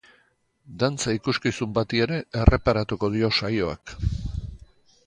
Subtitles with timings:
[0.83, 3.97] Dantza ikuskizun bati ere erreparatuko dio saioak.